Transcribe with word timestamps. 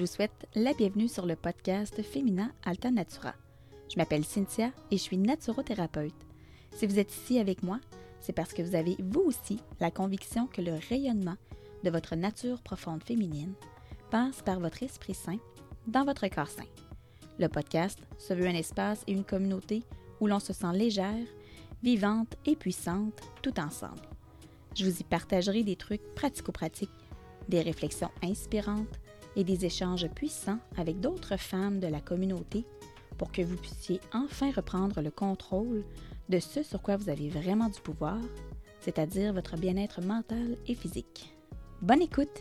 Je 0.00 0.06
vous 0.06 0.12
souhaite 0.12 0.48
la 0.54 0.72
bienvenue 0.72 1.08
sur 1.08 1.26
le 1.26 1.36
podcast 1.36 2.02
Féminin 2.02 2.50
Alta 2.64 2.90
Natura. 2.90 3.34
Je 3.92 3.98
m'appelle 3.98 4.24
Cynthia 4.24 4.70
et 4.90 4.96
je 4.96 5.02
suis 5.02 5.18
naturothérapeute. 5.18 6.14
Si 6.74 6.86
vous 6.86 6.98
êtes 6.98 7.12
ici 7.12 7.38
avec 7.38 7.62
moi, 7.62 7.80
c'est 8.18 8.32
parce 8.32 8.54
que 8.54 8.62
vous 8.62 8.74
avez 8.74 8.96
vous 8.98 9.20
aussi 9.20 9.58
la 9.78 9.90
conviction 9.90 10.46
que 10.46 10.62
le 10.62 10.72
rayonnement 10.88 11.36
de 11.84 11.90
votre 11.90 12.16
nature 12.16 12.62
profonde 12.62 13.04
féminine 13.04 13.52
passe 14.10 14.40
par 14.40 14.58
votre 14.58 14.82
esprit 14.82 15.12
sain 15.12 15.36
dans 15.86 16.06
votre 16.06 16.26
corps 16.28 16.48
sain. 16.48 16.64
Le 17.38 17.48
podcast 17.48 17.98
se 18.16 18.32
veut 18.32 18.46
un 18.46 18.54
espace 18.54 19.04
et 19.06 19.12
une 19.12 19.24
communauté 19.24 19.82
où 20.18 20.26
l'on 20.26 20.40
se 20.40 20.54
sent 20.54 20.72
légère, 20.72 21.26
vivante 21.82 22.36
et 22.46 22.56
puissante 22.56 23.20
tout 23.42 23.60
ensemble. 23.60 24.00
Je 24.74 24.86
vous 24.86 24.98
y 24.98 25.04
partagerai 25.04 25.62
des 25.62 25.76
trucs 25.76 26.14
pratico-pratiques, 26.14 26.88
des 27.50 27.60
réflexions 27.60 28.10
inspirantes 28.22 28.98
et 29.36 29.44
des 29.44 29.64
échanges 29.64 30.08
puissants 30.08 30.58
avec 30.76 31.00
d'autres 31.00 31.36
femmes 31.36 31.80
de 31.80 31.86
la 31.86 32.00
communauté 32.00 32.64
pour 33.18 33.32
que 33.32 33.42
vous 33.42 33.56
puissiez 33.56 34.00
enfin 34.12 34.50
reprendre 34.50 35.00
le 35.00 35.10
contrôle 35.10 35.84
de 36.28 36.38
ce 36.38 36.62
sur 36.62 36.80
quoi 36.80 36.96
vous 36.96 37.10
avez 37.10 37.28
vraiment 37.28 37.68
du 37.68 37.80
pouvoir, 37.80 38.18
c'est-à-dire 38.80 39.32
votre 39.32 39.56
bien-être 39.56 40.00
mental 40.00 40.56
et 40.66 40.74
physique. 40.74 41.34
Bonne 41.82 42.02
écoute! 42.02 42.40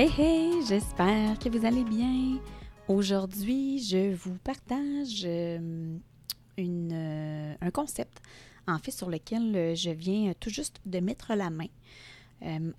Hey 0.00 0.10
hey, 0.16 0.64
j'espère 0.66 1.38
que 1.38 1.50
vous 1.50 1.66
allez 1.66 1.84
bien. 1.84 2.40
Aujourd'hui, 2.88 3.84
je 3.84 4.14
vous 4.14 4.38
partage 4.38 5.26
euh, 5.26 5.98
euh, 6.58 7.54
un 7.60 7.70
concept, 7.70 8.22
en 8.66 8.78
fait, 8.78 8.92
sur 8.92 9.10
lequel 9.10 9.54
euh, 9.54 9.74
je 9.74 9.90
viens 9.90 10.32
tout 10.40 10.48
juste 10.48 10.80
de 10.86 11.00
mettre 11.00 11.34
la 11.34 11.50
main. 11.50 11.66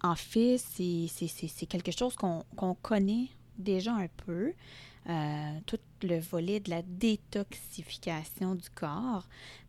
en 0.02 0.16
fait, 0.16 0.58
c'est 0.58 1.66
quelque 1.70 1.92
chose 1.92 2.16
qu'on 2.16 2.74
connaît 2.82 3.28
déjà 3.56 3.94
un 3.94 4.08
peu, 4.26 4.54
tout 5.68 5.80
le 6.02 6.20
volet 6.20 6.60
de 6.60 6.72
la 6.72 6.82
détoxification 6.82 8.56
du 8.56 8.68
corps. 8.72 9.28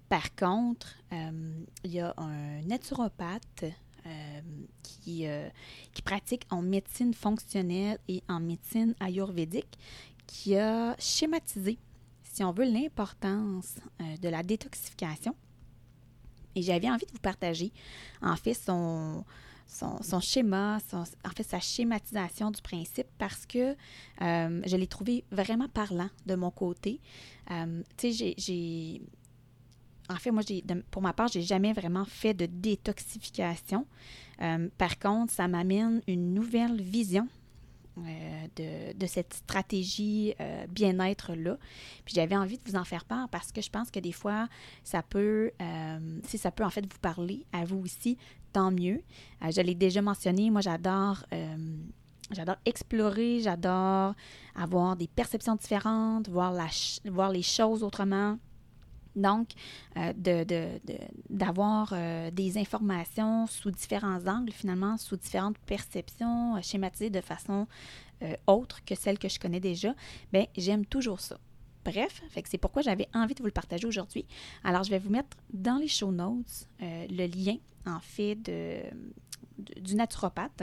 Par 0.09 0.35
contre, 0.37 0.97
il 1.11 1.91
y 1.93 2.01
a 2.01 2.15
un 2.17 2.63
naturopathe 2.63 3.67
euh, 4.07 4.41
qui, 4.83 5.27
euh, 5.27 5.49
qui 5.93 6.03
pratique 6.03 6.45
en 6.51 6.61
médecine 6.61 7.15
fonctionnelle 7.15 7.99
et 8.09 8.23
en 8.29 8.41
médecine 8.41 8.95
ayurvédique, 8.99 9.79
qui 10.27 10.57
a 10.57 10.97
schématisé, 10.99 11.79
si 12.25 12.43
on 12.43 12.53
veut, 12.53 12.65
l'importance 12.65 13.77
euh, 14.01 14.17
de 14.17 14.29
la 14.29 14.43
détoxification. 14.43 15.37
Et 16.55 16.63
j'avais 16.63 16.91
envie 16.91 17.07
de 17.07 17.13
vous 17.13 17.21
partager, 17.21 17.73
en 18.23 18.37
fait, 18.37 18.55
son, 18.55 19.25
son, 19.67 20.21
schéma, 20.21 20.79
en 20.93 21.31
fait, 21.31 21.45
sa 21.45 21.61
schématisation 21.61 22.51
du 22.51 22.61
principe 22.61 23.07
parce 23.19 23.47
que 23.47 23.75
je 24.21 24.77
l'ai 24.77 24.87
trouvé 24.87 25.25
vraiment 25.31 25.69
parlant 25.69 26.11
de 26.27 26.35
mon 26.35 26.51
côté. 26.51 27.01
tu 27.97 28.13
sais, 28.13 28.35
j'ai 28.37 29.01
en 30.13 30.17
fait, 30.17 30.31
moi, 30.31 30.43
pour 30.91 31.03
ma 31.03 31.13
part, 31.13 31.29
j'ai 31.29 31.43
jamais 31.43 31.73
vraiment 31.73 32.05
fait 32.05 32.35
de 32.35 32.47
détoxification. 32.47 33.87
Euh, 34.41 34.69
par 34.79 34.99
contre, 34.99 35.33
ça 35.33 35.49
m'amène 35.49 36.03
une 36.07 36.35
nouvelle 36.35 36.81
vision 36.81 37.29
euh, 37.99 38.93
de, 38.95 39.07
cette 39.07 39.35
stratégie 39.35 40.35
euh, 40.41 40.67
bien-être-là. 40.69 41.59
Puis 42.05 42.15
j'avais 42.15 42.37
envie 42.37 42.59
de 42.59 42.63
vous 42.71 42.77
en 42.77 42.85
faire 42.85 43.05
part 43.05 43.29
parce 43.29 43.53
que 43.53 43.61
je 43.61 43.71
pense 43.71 43.91
que 43.91 44.01
des 44.01 44.13
fois, 44.13 44.49
ça 44.85 45.03
peut, 45.03 45.51
si 46.25 46.39
ça 46.39 46.51
peut 46.51 46.65
en 46.65 46.71
fait 46.71 46.83
vous 46.83 46.99
parler 47.01 47.47
à 47.53 47.65
vous 47.65 47.79
aussi, 47.79 48.17
tant 48.53 48.71
mieux. 48.71 49.03
je 49.43 49.61
l'ai 49.61 49.75
déjà 49.75 50.03
mentionné, 50.03 50.51
moi 50.51 50.61
j'adore 50.61 51.25
J'adore 52.33 52.57
explorer, 52.65 53.41
j'adore 53.41 54.15
avoir 54.55 54.97
des 54.97 55.07
perceptions 55.07 55.55
différentes, 55.57 56.29
voir, 56.29 56.53
les 57.31 57.43
choses 57.43 57.83
autrement. 57.83 58.39
Donc, 59.17 59.51
euh, 59.97 60.13
d'avoir 61.29 61.93
euh, 61.93 62.31
des 62.31 62.59
informations 62.59 63.47
sous 63.47 63.71
différents 63.71 64.27
angles, 64.27 64.53
finalement, 64.53 64.97
sous 64.97 65.17
différentes 65.17 65.59
perceptions, 65.59 66.57
euh, 66.57 66.63
schématisées 66.63 67.11
de 67.11 67.21
façon 67.21 67.67
autre 68.47 68.85
que 68.85 68.95
celle 68.95 69.19
que 69.19 69.29
je 69.29 69.41
connais 69.41 69.59
déjà, 69.59 69.97
bien, 70.33 70.47
j'aime 70.57 70.87
toujours 70.87 71.19
ça. 71.19 71.39
Bref, 71.85 72.23
c'est 72.45 72.57
pourquoi 72.57 72.81
j'avais 72.81 73.09
envie 73.15 73.35
de 73.35 73.41
vous 73.41 73.47
le 73.47 73.53
partager 73.53 73.85
aujourd'hui. 73.85 74.25
Alors, 74.63 74.85
je 74.85 74.91
vais 74.91 75.01
vous 75.01 75.11
mettre 75.11 75.37
dans 75.53 75.75
les 75.75 75.89
show 75.89 76.13
notes 76.13 76.69
le 76.81 77.27
lien, 77.27 77.57
en 77.85 77.99
fait, 77.99 78.37
de, 78.37 78.77
du 79.59 79.97
naturopathe. 79.97 80.63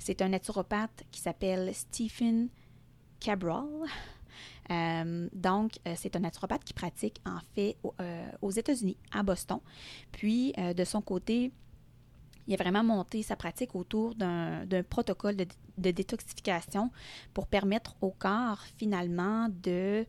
C'est 0.00 0.20
un 0.20 0.30
naturopathe 0.30 1.04
qui 1.12 1.20
s'appelle 1.20 1.72
Stephen 1.72 2.48
Cabral. 3.20 3.68
Euh, 4.70 5.28
donc, 5.32 5.78
euh, 5.86 5.94
c'est 5.96 6.16
un 6.16 6.20
naturopathe 6.20 6.64
qui 6.64 6.74
pratique 6.74 7.20
en 7.24 7.38
fait 7.54 7.76
euh, 8.00 8.28
aux 8.42 8.50
États-Unis, 8.50 8.96
à 9.12 9.22
Boston. 9.22 9.60
Puis, 10.12 10.52
de 10.56 10.84
son 10.84 11.00
côté, 11.02 11.52
il 12.46 12.54
a 12.54 12.56
vraiment 12.56 12.84
monté 12.84 13.22
sa 13.22 13.36
pratique 13.36 13.74
autour 13.74 14.14
d'un 14.14 14.66
protocole 14.88 15.36
de, 15.36 15.46
détoxification 15.90 16.90
pour 17.34 17.46
permettre 17.46 17.96
au 18.00 18.10
corps 18.10 18.62
finalement 18.76 19.48
de 19.48 20.06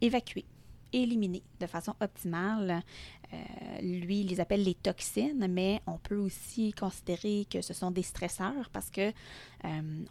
évacuer, 0.00 0.44
éliminer 0.92 1.42
de 1.58 1.66
façon 1.66 1.94
optimale. 2.00 2.82
lui, 3.82 4.20
il 4.20 4.28
les 4.28 4.40
appelle 4.40 4.62
les 4.62 4.74
toxines, 4.74 5.48
mais 5.48 5.80
on 5.86 5.98
peut 5.98 6.16
aussi 6.16 6.72
considérer 6.72 7.46
que 7.50 7.62
ce 7.62 7.74
sont 7.74 7.90
des 7.90 8.02
stresseurs 8.02 8.70
parce 8.72 8.90
que 8.90 9.12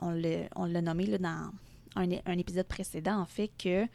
on 0.01 0.11
l'a 0.11 0.81
nommé 0.81 1.05
là, 1.05 1.17
dans 1.17 1.51
un, 1.95 2.37
épisode 2.37 2.67
précédent, 2.67 3.19
en 3.19 3.25
fait, 3.25 3.51
que 3.57 3.87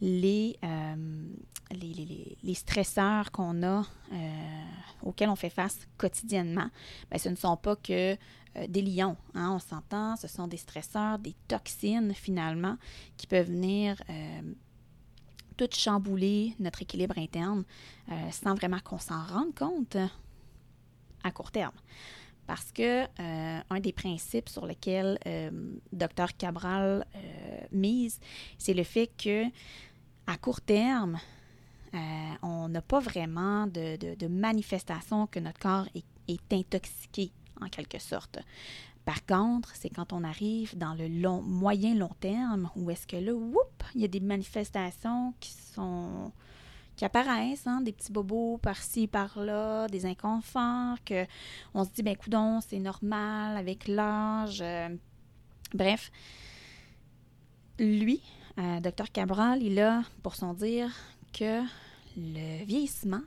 les, 0.00 0.56
euh, 0.64 1.26
les, 1.70 2.54
stresseurs 2.54 3.30
qu'on 3.30 3.62
a, 3.62 3.84
euh, 4.12 4.62
auxquels 5.02 5.28
on 5.28 5.36
fait 5.36 5.50
face 5.50 5.78
quotidiennement, 5.96 6.68
bien, 7.10 7.18
ce 7.18 7.28
ne 7.28 7.36
sont 7.36 7.56
pas 7.56 7.76
que 7.76 8.12
euh, 8.14 8.66
des 8.68 8.82
lions. 8.82 9.16
Hein, 9.34 9.52
on 9.52 9.58
s'entend, 9.58 10.16
ce 10.16 10.26
sont 10.26 10.48
des 10.48 10.56
stresseurs, 10.56 11.18
des 11.18 11.34
toxines 11.46 12.14
finalement, 12.14 12.76
qui 13.16 13.26
peuvent 13.26 13.46
venir 13.46 13.96
tout 15.56 15.68
chambouler 15.70 16.54
notre 16.58 16.82
équilibre 16.82 17.18
interne 17.18 17.62
sans 18.32 18.54
vraiment 18.54 18.80
qu'on 18.80 18.98
s'en 18.98 19.22
rende 19.22 19.54
compte 19.54 19.96
à 21.22 21.30
court 21.30 21.52
terme. 21.52 21.74
Parce 22.46 22.72
que 22.72 23.04
euh, 23.04 23.60
un 23.70 23.80
des 23.80 23.92
principes 23.92 24.48
sur 24.48 24.66
lesquels 24.66 25.18
euh, 25.26 25.50
Dr 25.92 26.36
Cabral 26.36 27.06
euh, 27.14 27.18
mise, 27.70 28.18
c'est 28.58 28.74
le 28.74 28.84
fait 28.84 29.10
que 29.16 29.44
à 30.26 30.36
court 30.36 30.60
terme, 30.60 31.18
on 32.42 32.68
n'a 32.68 32.80
pas 32.80 33.00
vraiment 33.00 33.66
de, 33.66 34.26
manifestation 34.26 35.26
que 35.26 35.40
notre 35.40 35.58
corps 35.58 35.86
est, 35.94 36.52
intoxiqué 36.52 37.30
en 37.60 37.68
quelque 37.68 37.98
sorte. 37.98 38.38
Par 39.04 39.26
contre, 39.26 39.74
c'est 39.74 39.90
quand 39.90 40.12
on 40.12 40.24
arrive 40.24 40.78
dans 40.78 40.94
le 40.94 41.08
moyen 41.42 41.94
long 41.94 42.14
terme 42.20 42.70
où 42.76 42.90
est-ce 42.90 43.06
que 43.06 43.16
là, 43.16 43.34
whoop, 43.34 43.82
il 43.94 44.00
y 44.00 44.04
a 44.04 44.08
des 44.08 44.20
manifestations 44.20 45.34
qui 45.40 45.50
sont 45.50 46.32
apparaissent, 47.04 47.66
hein, 47.66 47.80
des 47.80 47.92
petits 47.92 48.12
bobos 48.12 48.58
par-ci, 48.58 49.06
par-là, 49.06 49.86
des 49.88 50.06
inconforts, 50.06 51.02
que 51.04 51.26
on 51.74 51.84
se 51.84 51.90
dit, 51.90 52.02
ben 52.02 52.16
coudon, 52.16 52.60
c'est 52.60 52.78
normal 52.78 53.56
avec 53.56 53.88
l'âge. 53.88 54.60
Euh, 54.60 54.88
bref, 55.74 56.10
lui, 57.78 58.22
euh, 58.58 58.80
Dr 58.80 59.10
Cabral, 59.12 59.62
il 59.62 59.80
a 59.80 60.02
pour 60.22 60.36
son 60.36 60.54
dire 60.54 60.90
que 61.32 61.62
le 62.16 62.64
vieillissement 62.64 63.22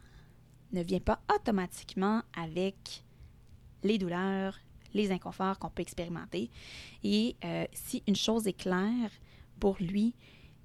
ne 0.73 0.83
vient 0.83 0.99
pas 0.99 1.19
automatiquement 1.33 2.21
avec 2.37 3.03
les 3.83 3.97
douleurs, 3.97 4.59
les 4.93 5.11
inconforts 5.11 5.59
qu'on 5.59 5.69
peut 5.69 5.81
expérimenter. 5.81 6.49
Et 7.03 7.35
euh, 7.43 7.65
si 7.73 8.03
une 8.07 8.15
chose 8.15 8.47
est 8.47 8.53
claire 8.53 9.11
pour 9.59 9.77
lui, 9.79 10.13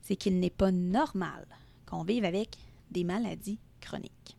c'est 0.03 0.17
qu'il 0.17 0.39
n'est 0.39 0.51
pas 0.51 0.71
normal 0.71 1.47
qu'on 1.87 2.03
vive 2.03 2.25
avec 2.25 2.57
des 2.91 3.05
maladies 3.05 3.59
chroniques. 3.81 4.37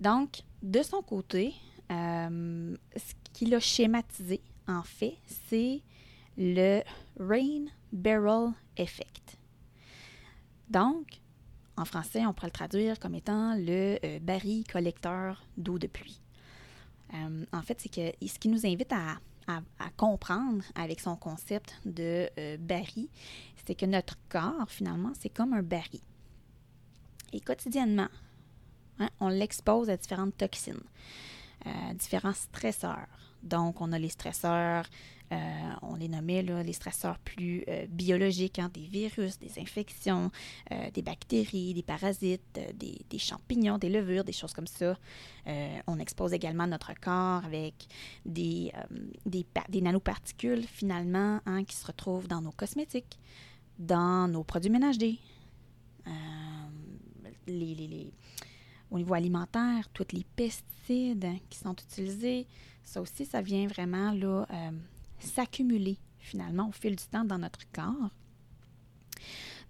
Donc, 0.00 0.42
de 0.62 0.82
son 0.82 1.02
côté, 1.02 1.54
euh, 1.90 2.76
ce 2.96 3.14
qu'il 3.32 3.54
a 3.54 3.60
schématisé, 3.60 4.40
en 4.66 4.82
fait, 4.82 5.16
c'est 5.48 5.82
le 6.36 6.82
Rain 7.18 7.66
Barrel 7.92 8.52
Effect. 8.76 9.38
Donc, 10.68 11.20
en 11.76 11.84
français, 11.84 12.24
on 12.26 12.32
pourrait 12.32 12.48
le 12.48 12.52
traduire 12.52 12.98
comme 12.98 13.14
étant 13.14 13.54
le 13.56 13.98
euh, 14.04 14.18
baril 14.20 14.64
collecteur 14.66 15.44
d'eau 15.56 15.78
de 15.78 15.86
pluie. 15.86 16.20
Euh, 17.14 17.44
en 17.52 17.62
fait, 17.62 17.80
c'est 17.80 18.16
ce 18.26 18.38
qui 18.38 18.48
nous 18.48 18.66
invite 18.66 18.92
à, 18.92 19.18
comprendre 19.96 20.64
avec 20.74 21.00
son 21.00 21.16
concept 21.16 21.78
de 21.84 22.28
euh, 22.38 22.56
baril, 22.58 23.08
c'est 23.66 23.74
que 23.74 23.86
notre 23.86 24.16
corps, 24.28 24.68
finalement, 24.68 25.12
c'est 25.18 25.28
comme 25.28 25.52
un 25.52 25.62
baril. 25.62 26.00
Et 27.32 27.40
quotidiennement, 27.40 28.08
hein, 28.98 29.10
on 29.20 29.28
l'expose 29.28 29.90
à 29.90 29.96
différentes 29.96 30.36
toxines, 30.36 30.82
différents 31.94 32.34
stresseurs. 32.34 33.08
Donc, 33.42 33.80
on 33.80 33.92
a 33.92 33.98
les 33.98 34.10
stresseurs 34.10 34.84
euh, 35.32 35.36
on 35.82 35.94
les 35.94 36.08
nommait 36.08 36.42
les 36.42 36.72
stresseurs 36.72 37.18
plus 37.18 37.64
euh, 37.68 37.86
biologiques, 37.88 38.58
hein, 38.58 38.70
des 38.72 38.86
virus, 38.86 39.38
des 39.38 39.58
infections, 39.58 40.30
euh, 40.70 40.90
des 40.90 41.02
bactéries, 41.02 41.72
des 41.72 41.82
parasites, 41.82 42.60
des, 42.74 43.18
champignons, 43.18 43.78
des 43.78 43.88
levures, 43.88 44.24
des 44.24 44.32
choses 44.32 44.52
comme 44.52 44.66
ça. 44.66 44.96
on 45.86 45.98
expose 45.98 46.32
également 46.32 46.66
notre 46.66 46.92
corps 47.00 47.44
avec 47.44 47.86
des, 48.26 48.72
nanoparticules 49.72 50.64
finalement 50.64 51.40
hein, 51.46 51.64
qui 51.64 51.76
se 51.76 51.86
retrouvent 51.86 52.28
dans 52.28 52.42
nos 52.42 52.52
cosmétiques, 52.52 53.18
dans 53.78 54.28
nos 54.28 54.44
produits 54.44 54.70
ménagers. 54.70 55.18
au 58.90 58.98
niveau 58.98 59.14
alimentaire, 59.14 59.88
tous 59.92 60.12
les 60.12 60.24
pesticides 60.36 61.26
qui 61.48 61.58
sont 61.58 61.74
utilisés, 61.74 62.46
ça 62.82 63.00
aussi, 63.00 63.24
ça 63.24 63.40
vient 63.40 63.66
vraiment 63.66 64.12
là, 64.12 64.46
s'accumuler 65.24 65.98
finalement 66.18 66.68
au 66.68 66.72
fil 66.72 66.96
du 66.96 67.04
temps 67.04 67.24
dans 67.24 67.38
notre 67.38 67.70
corps. 67.72 68.10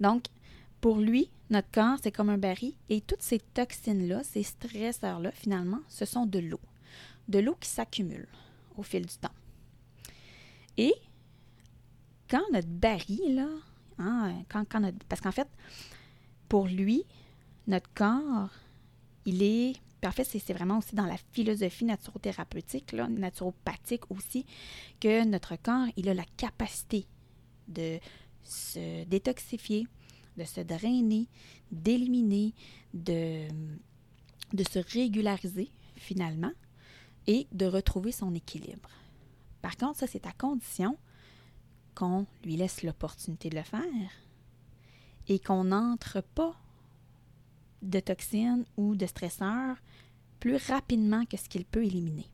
Donc, 0.01 0.27
pour 0.81 0.99
lui, 0.99 1.31
notre 1.51 1.71
corps, 1.71 1.99
c'est 2.03 2.13
comme 2.13 2.31
un 2.31 2.39
baril 2.39 2.75
et 2.89 3.01
toutes 3.01 3.23
ces 3.23 3.39
toxines-là, 3.39 4.23
ces 4.25 4.43
stresseurs-là, 4.43 5.31
finalement, 5.33 5.81
ce 5.89 6.05
sont 6.05 6.27
de 6.27 6.39
l'eau. 6.39 6.61
De 7.29 7.39
l'eau 7.39 7.57
qui 7.59 7.69
s'accumule 7.69 8.29
au 8.77 8.83
fil 8.83 9.07
du 9.07 9.15
temps. 9.15 9.33
Et 10.77 10.95
quand 12.29 12.43
notre 12.53 12.69
baril, 12.69 13.37
là, 13.37 13.49
hein, 13.99 14.43
quand, 14.49 14.65
parce 15.09 15.21
qu'en 15.21 15.33
fait, 15.33 15.49
pour 16.49 16.67
lui, 16.67 17.05
notre 17.67 17.89
corps, 17.95 18.51
il 19.25 19.43
est 19.43 19.75
en 20.07 20.13
fait, 20.13 20.25
c'est 20.25 20.53
vraiment 20.53 20.79
aussi 20.79 20.95
dans 20.95 21.07
la 21.07 21.17
philosophie 21.33 21.85
naturothérapeutique, 21.85 22.93
naturopathique 22.93 24.11
aussi, 24.11 24.45
que 25.01 25.25
notre 25.25 25.57
corps, 25.57 25.87
il 25.97 26.09
a 26.09 26.15
la 26.15 26.25
capacité 26.37 27.07
de 27.69 27.99
se 28.43 29.05
détoxifier, 29.05 29.87
de 30.37 30.45
se 30.45 30.61
drainer, 30.61 31.29
d'éliminer, 31.71 32.55
de, 32.93 33.49
de 34.53 34.65
se 34.65 34.79
régulariser 34.79 35.71
finalement 35.97 36.53
et 37.27 37.47
de 37.53 37.67
retrouver 37.67 38.13
son 38.13 38.35
équilibre. 38.35 38.91
Par 39.63 39.77
contre, 39.77 40.01
ça, 40.01 40.07
c'est 40.07 40.27
à 40.27 40.33
condition 40.33 40.99
qu'on 41.95 42.27
lui 42.45 42.57
laisse 42.57 42.83
l'opportunité 42.83 43.49
de 43.49 43.57
le 43.57 43.63
faire 43.63 43.81
et 45.29 45.39
qu'on 45.39 45.65
n'entre 45.65 46.21
pas 46.21 46.55
de 47.85 48.01
toxines 48.01 48.65
ou 48.77 48.97
de 48.97 49.07
stresseurs 49.07 49.77
plus 50.41 50.57
rapidement 50.57 51.25
que 51.25 51.37
ce 51.37 51.49
qu'il 51.49 51.65
peut 51.65 51.85
éliminer. 51.85 52.27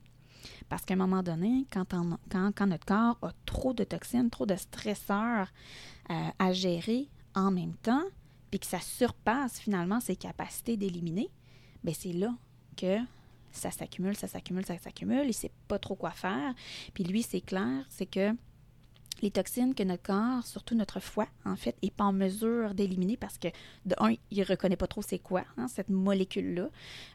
Parce 0.68 0.84
qu'à 0.84 0.94
un 0.94 0.98
moment 0.98 1.22
donné, 1.22 1.66
quand, 1.72 2.66
notre 2.66 2.86
corps 2.86 3.18
a 3.22 3.32
trop 3.44 3.72
de 3.74 3.84
toxines, 3.84 4.30
trop 4.30 4.46
de 4.46 4.56
stresseurs 4.56 5.48
euh, 6.10 6.28
à 6.38 6.52
gérer 6.52 7.08
en 7.34 7.50
même 7.50 7.74
temps, 7.74 8.04
puis 8.50 8.60
que 8.60 8.66
ça 8.66 8.80
surpasse 8.80 9.60
finalement 9.60 10.00
ses 10.00 10.16
capacités 10.16 10.76
d'éliminer, 10.76 11.30
bien 11.84 11.94
c'est 11.94 12.12
là 12.12 12.34
que 12.76 12.98
ça 13.52 13.70
s'accumule, 13.70 14.16
ça 14.16 14.28
s'accumule, 14.28 14.64
ça 14.64 14.78
s'accumule, 14.78 15.24
il 15.24 15.28
ne 15.28 15.32
sait 15.32 15.52
pas 15.68 15.78
trop 15.78 15.96
quoi 15.96 16.10
faire. 16.10 16.54
Puis 16.94 17.04
lui, 17.04 17.22
c'est 17.22 17.40
clair, 17.40 17.84
c'est 17.88 18.06
que 18.06 18.34
les 19.22 19.30
toxines 19.30 19.74
que 19.74 19.82
notre 19.82 20.02
corps, 20.02 20.46
surtout 20.46 20.74
notre 20.74 21.00
foie, 21.00 21.28
en 21.44 21.56
fait, 21.56 21.76
n'est 21.82 21.90
pas 21.90 22.04
en 22.04 22.12
mesure 22.12 22.74
d'éliminer 22.74 23.16
parce 23.16 23.38
que, 23.38 23.48
de 23.86 23.94
un, 23.98 24.14
il 24.30 24.38
ne 24.38 24.44
reconnaît 24.44 24.76
pas 24.76 24.86
trop 24.86 25.02
c'est 25.02 25.18
quoi, 25.18 25.44
hein, 25.56 25.68
cette 25.68 25.90
molécule-là. 25.90 26.68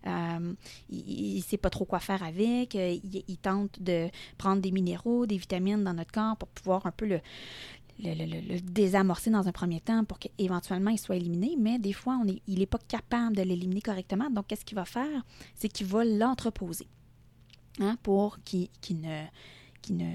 Euh, 0.08 0.54
il 0.90 1.38
ne 1.38 1.42
sait 1.42 1.58
pas 1.58 1.70
trop 1.70 1.86
quoi 1.86 2.00
faire 2.00 2.24
avec. 2.24 2.76
Euh, 2.76 2.98
il, 3.04 3.38
tente 3.38 3.82
de 3.82 4.10
prendre 4.38 4.62
des 4.62 4.72
minéraux, 4.72 5.26
des 5.26 5.38
vitamines 5.38 5.84
dans 5.84 5.94
notre 5.94 6.12
corps 6.12 6.38
pour 6.38 6.50
pouvoir 6.50 6.86
un 6.86 6.92
peu 6.92 7.06
le, 7.06 7.20
désamorcer 8.62 9.30
dans 9.30 9.48
un 9.48 9.52
premier 9.52 9.80
temps 9.80 10.04
pour 10.04 10.20
qu'éventuellement 10.20 10.92
il 10.92 11.00
soit 11.00 11.16
éliminé, 11.16 11.56
mais 11.58 11.80
des 11.80 11.94
fois, 11.94 12.20
on 12.22 12.28
est, 12.28 12.42
il 12.48 12.60
n'est 12.60 12.66
pas 12.66 12.80
capable 12.88 13.36
de 13.36 13.42
l'éliminer 13.42 13.82
correctement. 13.82 14.30
Donc, 14.30 14.48
qu'est-ce 14.48 14.66
qu'il 14.66 14.76
va 14.76 14.86
faire? 14.86 15.24
C'est 15.56 15.70
qu'il 15.70 15.88
va 15.88 16.04
l'entreposer 16.04 16.88
hein, 17.80 17.98
pour 18.04 18.40
qu'il 18.44 18.70
ne 18.92 19.26
qui 19.86 19.94
ne, 19.94 20.12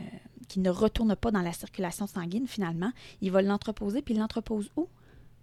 qui 0.48 0.58
ne 0.58 0.68
retourne 0.68 1.14
pas 1.14 1.30
dans 1.30 1.42
la 1.42 1.52
circulation 1.52 2.08
sanguine 2.08 2.48
finalement. 2.48 2.90
Il 3.20 3.30
va 3.30 3.40
l'entreposer, 3.40 4.02
puis 4.02 4.14
il 4.14 4.20
l'entrepose 4.20 4.68
où? 4.76 4.88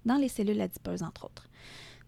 Dans 0.05 0.17
les 0.17 0.27
cellules 0.27 0.59
adipeuses, 0.59 1.01
entre 1.01 1.25
autres. 1.25 1.47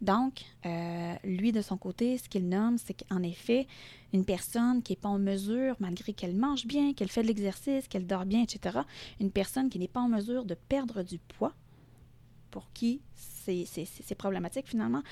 Donc, 0.01 0.45
euh, 0.66 1.16
lui, 1.24 1.54
de 1.54 1.62
son 1.62 1.77
côté, 1.77 2.18
ce 2.18 2.27
qu'il 2.27 2.50
nomme, 2.50 2.77
c'est 2.77 2.94
qu'en 2.94 3.24
effet, 3.24 3.68
une 4.12 4.25
personne 4.25 4.81
qui 4.83 4.94
n'est 4.94 4.98
pas 4.98 5.10
en 5.10 5.19
mesure, 5.19 5.75
malgré 5.80 6.13
qu'elle 6.13 6.36
mange 6.36 6.66
bien, 6.66 6.94
qu'elle 6.94 7.10
fait 7.10 7.21
de 7.21 7.27
l'exercice, 7.27 7.88
qu'elle 7.88 8.06
dort 8.06 8.25
bien, 8.25 8.44
etc., 8.44 8.80
une 9.22 9.31
personne 9.31 9.69
qui 9.69 9.80
n'est 9.80 9.89
pas 9.89 10.01
en 10.01 10.10
mesure 10.10 10.44
de 10.44 10.56
perdre 10.56 11.04
du 11.04 11.19
poids, 11.19 11.54
pour 12.51 12.72
qui 12.74 13.01
c'est 13.15 14.15
problématique 14.15 14.68
finalement, 14.68 15.04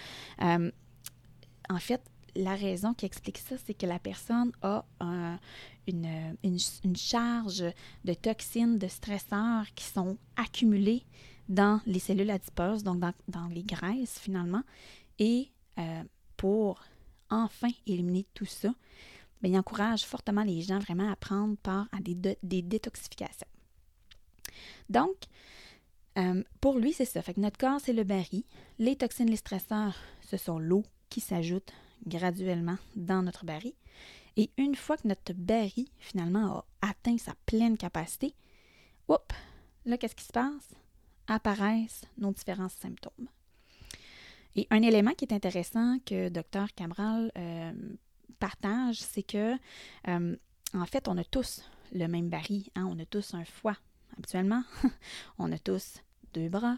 euh, 0.42 0.71
en 1.69 1.80
fait, 1.80 2.01
la 2.38 2.56
raison 2.56 2.94
qui 2.94 3.06
explique 3.06 3.38
ça, 3.38 3.56
c'est 3.66 3.74
que 3.74 3.86
la 3.86 4.00
personne 4.00 4.51
a 4.62 4.86
une, 5.88 6.95
charge 6.95 7.63
de 8.06 8.13
toxines, 8.13 8.78
de 8.78 8.88
stresseurs 8.88 9.66
qui 9.75 9.86
sont 9.86 10.18
accumulés 10.36 11.04
dans 11.50 11.81
les 11.86 12.00
cellules 12.00 12.30
adipeuses, 12.30 12.84
donc 12.84 13.00
dans, 13.00 13.48
les 13.48 13.63
graisses 13.63 14.19
finalement. 14.19 14.63
Et 15.19 15.51
euh, 15.80 16.04
pour 16.36 16.84
enfin 17.30 17.69
éliminer 17.86 18.25
tout 18.34 18.45
ça, 18.45 18.69
bien, 19.42 19.51
il 19.51 19.57
encourage 19.57 20.04
fortement 20.04 20.44
les 20.44 20.62
gens 20.62 20.79
vraiment 20.79 21.12
à 21.12 21.15
prendre 21.15 21.58
part 21.58 21.88
à 21.91 22.00
des, 22.00 22.15
des 22.44 22.62
détoxifications. 22.62 23.48
Donc, 24.89 25.15
euh, 26.17 26.44
pour 26.62 26.77
lui, 26.77 26.94
c'est 26.94 27.06
ça. 27.06 27.22
Fait 27.22 27.34
que 27.34 27.39
notre 27.39 27.58
corps, 27.58 27.79
c'est 27.79 27.94
le 27.94 28.03
baril. 28.03 28.44
Les 28.79 28.96
toxines, 28.96 29.29
les 29.29 29.38
stresseurs, 29.38 29.96
ce 30.22 30.38
sont 30.38 30.60
l'eau 30.60 30.84
qui 31.10 31.22
s'ajoute 31.22 31.72
graduellement 32.06 32.77
dans 32.96 33.22
notre 33.22 33.46
baril. 33.46 33.74
Et 34.36 34.51
une 34.58 34.75
fois 34.75 34.98
que 34.98 35.08
notre 35.08 35.34
baril, 35.34 35.88
finalement, 35.98 36.66
a 36.82 36.89
atteint 36.89 37.18
sa 37.18 37.34
pleine 37.46 37.77
capacité, 37.77 38.36
hop, 39.08 39.34
là, 39.86 39.98
qu'est-ce 39.98 40.16
qui 40.16 40.25
se 40.25 40.32
passe? 40.32 40.75
Apparaissent 41.27 42.06
nos 42.18 42.32
différents 42.32 42.70
symptômes. 42.70 43.27
Et 44.56 44.68
un 44.70 44.82
élément 44.82 45.12
qui 45.12 45.25
est 45.25 45.34
intéressant 45.34 45.98
que 46.06 46.30
Dr 46.30 46.74
Cabral 46.75 47.32
euh, 47.38 47.74
partage, 48.39 48.98
c'est 48.98 49.24
que, 49.24 49.56
euh, 50.08 50.36
en 50.74 50.86
fait, 50.86 51.08
on 51.08 51.18
a 51.18 51.24
tous 51.24 51.63
le 51.94 52.08
même 52.08 52.30
baril, 52.30 52.70
hein? 52.75 52.88
on 52.89 53.00
a 53.00 53.06
tous 53.06 53.34
un 53.34 53.46
foie. 53.46 53.77
Habituellement, 54.18 54.63
on 55.38 55.51
a 55.51 55.60
tous 55.60 56.01
deux 56.34 56.50
bras, 56.50 56.77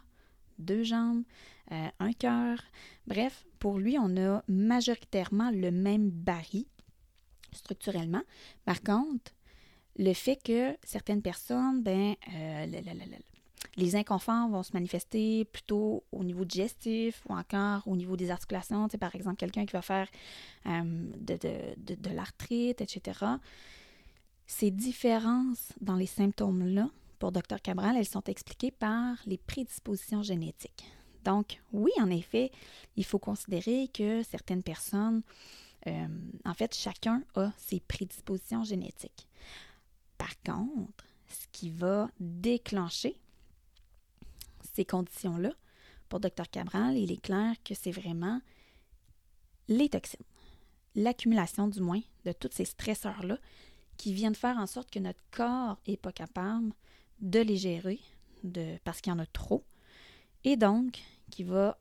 deux 0.60 0.84
jambes, 0.84 1.24
euh, 1.72 1.88
un 2.00 2.13
cœur. 2.13 2.60
Bref, 3.08 3.46
pour 3.60 3.80
lui, 3.80 3.98
on 4.00 4.16
a 4.18 4.44
majoritairement 4.48 5.51
le 5.51 5.72
même 5.72 6.10
baril 6.10 6.66
structurellement. 7.51 8.22
Par 8.66 8.82
contre, 8.82 9.32
le 9.98 10.13
fait 10.13 10.38
que 10.42 10.78
certaines 10.84 11.22
personnes, 11.22 11.82
ben, 11.82 12.16
euh, 12.34 12.66
les 13.75 13.96
inconforts 13.96 14.50
vont 14.50 14.63
se 14.63 14.72
manifester 14.74 15.46
plutôt 15.46 16.04
au 16.12 16.24
niveau 16.24 16.46
digestif 16.46 17.22
ou 17.28 17.34
encore 17.34 17.88
au 17.88 17.96
niveau 17.96 18.16
des 18.16 18.32
articulations. 18.32 18.88
Tu 18.88 18.98
par 18.98 19.16
exemple, 19.16 19.38
quelqu'un 19.38 19.66
qui 19.66 19.74
va 19.74 19.82
faire 19.82 20.08
euh, 20.68 20.82
de 21.18 22.10
l'arthrite, 22.10 22.82
etc. 22.82 23.20
Ces 24.48 24.72
différences 24.72 25.74
dans 25.82 25.96
les 25.96 26.08
symptômes-là 26.08 26.89
pour 27.20 27.32
Dr 27.32 27.62
Cabral, 27.62 27.98
elles 27.98 28.08
sont 28.08 28.24
expliquées 28.24 28.72
par 28.72 29.18
les 29.26 29.38
prédispositions 29.38 30.24
génétiques. 30.24 30.86
Donc, 31.26 31.62
oui, 31.74 31.92
en 32.00 32.10
effet, 32.10 32.52
il 32.96 33.06
faut 33.06 33.20
considérer 33.20 33.90
que 33.94 34.24
certaines 34.24 34.64
personnes, 34.64 35.22
euh, 35.88 36.08
en 36.46 36.54
fait, 36.54 36.74
chacun 36.74 37.24
a 37.36 37.52
ses 37.58 37.82
prédispositions 37.82 38.64
génétiques. 38.64 39.28
Par 40.18 40.42
contre, 40.44 41.06
ce 41.28 41.46
qui 41.52 41.70
va 41.70 42.10
déclencher 42.20 43.20
ces 44.74 44.86
conditions-là, 44.86 45.52
pour 46.08 46.20
Dr 46.20 46.50
Cabral, 46.50 46.98
il 46.98 47.12
est 47.12 47.22
clair 47.22 47.56
que 47.64 47.76
c'est 47.76 47.92
vraiment 47.92 48.42
les 49.68 49.90
toxines, 49.90 50.20
l'accumulation 50.96 51.68
du 51.68 51.82
moins 51.82 52.02
de 52.26 52.32
tous 52.32 52.50
ces 52.52 52.66
stresseurs-là 52.66 53.38
qui 53.98 54.14
viennent 54.14 54.36
faire 54.36 54.58
en 54.58 54.66
sorte 54.66 54.90
que 54.90 55.00
notre 55.00 55.22
corps 55.30 55.78
n'est 55.88 55.98
pas 55.98 56.12
capable 56.12 56.74
de 57.22 57.40
les 57.40 57.58
gérer 57.58 58.00
parce 58.84 59.02
qu'il 59.02 59.12
y 59.12 59.16
en 59.16 59.20
a 59.20 59.26
trop, 59.26 59.64
et 60.44 60.56
donc 60.56 61.00
qui 61.30 61.44
va, 61.44 61.78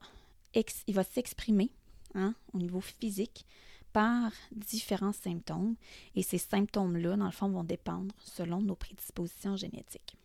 s'exprimer 1.11 1.71
hein, 2.15 2.35
au 2.53 2.57
niveau 2.57 2.81
physique 2.81 3.45
par 3.93 4.31
différents 4.51 5.13
symptômes 5.13 5.75
et 6.15 6.21
ces 6.21 6.37
symptômes-là, 6.37 7.15
dans 7.15 7.25
le 7.25 7.31
fond, 7.31 7.49
vont 7.49 7.63
dépendre 7.63 8.13
selon 8.19 8.61
nos 8.61 8.75
prédispositions 8.75 9.55
génétiques. 9.55 10.15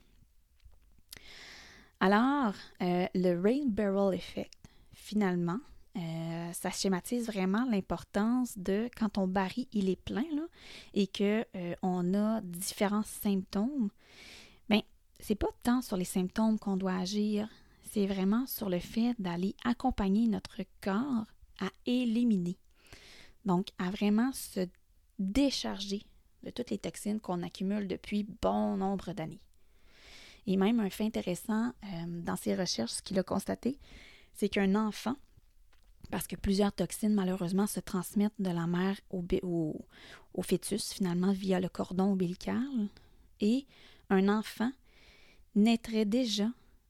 Alors, 2.01 2.55
euh, 2.83 3.07
le 3.15 3.41
Rain 3.41 3.67
Barrel 3.67 4.15
Effect, 4.15 4.53
finalement, 4.93 5.61
euh, 5.97 6.53
ça 6.53 6.71
schématise 6.71 7.27
vraiment 7.27 7.65
l'importance 7.71 8.59
de 8.59 8.91
quand 8.97 9.11
ton 9.11 9.29
baril 9.29 9.67
il 9.73 9.89
est 9.89 10.01
plein 10.01 10.25
et 10.93 11.07
que 11.07 11.45
euh, 11.55 11.75
on 11.83 12.15
a 12.15 12.41
différents 12.41 13.05
symptômes. 13.05 13.91
C'est 15.21 15.35
pas 15.35 15.49
tant 15.63 15.83
sur 15.83 15.97
les 15.97 16.05
symptômes 16.05 16.59
qu'on 16.59 16.77
doit 16.77 16.97
agir, 16.97 17.49
c'est 17.83 18.07
vraiment 18.07 18.47
sur 18.47 18.69
le 18.69 18.81
fait 18.81 19.15
d'aller 19.19 19.55
accompagner 19.65 20.27
notre 20.27 20.63
corps 20.81 21.27
à 21.61 21.71
éliminer. 21.87 22.59
Donc, 23.45 23.69
à 23.79 23.91
vraiment 23.91 24.33
se 24.33 24.67
décharger 25.19 26.03
de 26.43 26.51
toutes 26.51 26.71
les 26.71 26.79
toxines 26.79 27.21
qu'on 27.21 27.43
accumule 27.43 27.89
depuis 27.89 28.27
bon 28.43 28.77
nombre 28.77 29.13
d'années. 29.13 29.41
Et 30.47 30.57
même 30.57 30.81
un 30.81 30.91
fait 30.91 31.05
intéressant 31.05 31.69
euh, 31.85 32.07
dans 32.07 32.37
ses 32.37 32.55
recherches, 32.55 32.93
ce 32.93 33.03
qu'il 33.03 33.19
a 33.19 33.23
constaté, 33.23 33.79
c'est 34.35 34.49
qu'un 34.49 34.75
enfant, 34.75 35.17
parce 36.11 36.27
que 36.27 36.37
plusieurs 36.37 36.73
toxines 36.73 37.15
malheureusement 37.15 37.67
se 37.67 37.81
transmettent 37.81 38.41
de 38.41 38.51
la 38.51 38.67
mère 38.67 39.01
au, 39.11 39.25
au, 40.35 40.43
fœtus 40.43 40.93
finalement 40.93 41.33
via 41.33 41.61
le 41.61 41.69
cordon 41.69 42.13
ombilical, 42.13 42.89
et 43.41 43.67
un 44.11 44.29
enfant 44.29 44.71
naîtrait 45.55 46.05
déjà 46.05 46.49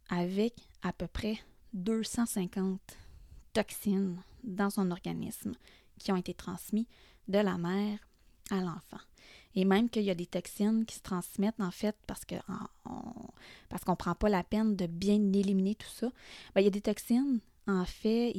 avec 0.09 0.55
à 0.83 0.93
peu 0.93 1.07
près 1.07 1.39
250 1.75 2.81
toxines 3.53 4.17
dans 4.43 4.71
son 4.71 4.91
organisme 4.91 5.55
qui 5.99 6.13
ont 6.13 6.17
été 6.17 6.35
transmis 6.35 6.87
de 7.29 7.39
la 7.39 7.57
mère 7.57 7.99
à 8.51 8.61
l'enfant. 8.61 9.01
Et 9.55 9.65
même 9.65 9.89
qu'il 9.89 10.03
y 10.03 10.11
a 10.11 10.15
des 10.15 10.27
toxines 10.27 10.85
qui 10.85 10.97
se 10.97 11.03
transmettent, 11.03 11.61
en 11.61 11.71
fait, 11.71 11.97
parce 12.07 12.25
qu'on 12.25 12.41
parce 13.69 13.85
qu'on 13.85 13.93
ne 13.93 13.97
prend 13.97 14.15
pas 14.15 14.29
la 14.29 14.43
peine 14.43 14.75
de 14.75 14.87
bien 14.87 15.33
éliminer 15.33 15.77
tout 15.77 15.89
ça. 15.89 16.09
Ben, 16.55 16.61
il 16.61 16.65
y 16.65 16.67
a 16.67 16.71
des 16.71 16.81
toxines, 16.81 17.41
en 17.69 17.85
fait, 17.85 18.35